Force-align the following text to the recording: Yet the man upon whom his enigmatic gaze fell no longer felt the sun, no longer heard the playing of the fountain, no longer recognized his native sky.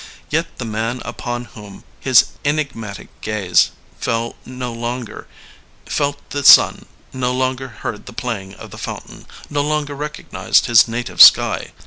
Yet 0.31 0.57
the 0.57 0.65
man 0.65 0.99
upon 1.05 1.45
whom 1.45 1.83
his 1.99 2.25
enigmatic 2.43 3.09
gaze 3.21 3.69
fell 3.99 4.33
no 4.47 4.73
longer 4.73 5.27
felt 5.85 6.17
the 6.31 6.43
sun, 6.43 6.85
no 7.13 7.31
longer 7.31 7.67
heard 7.67 8.07
the 8.07 8.11
playing 8.11 8.55
of 8.55 8.71
the 8.71 8.79
fountain, 8.79 9.27
no 9.47 9.61
longer 9.61 9.93
recognized 9.95 10.65
his 10.65 10.87
native 10.87 11.21
sky. 11.21 11.71